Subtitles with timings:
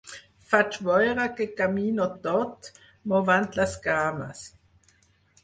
[0.51, 2.71] Faig veure que camino tot
[3.13, 4.43] movent les cames.